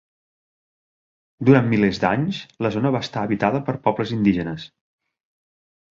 Durant 1.49 1.69
milers 1.73 2.01
d'anys, 2.05 2.39
la 2.67 2.73
zona 2.79 2.95
va 2.97 3.05
estar 3.07 3.27
habitada 3.29 3.65
per 3.69 3.79
pobles 3.89 4.15
indígenes. 4.19 4.69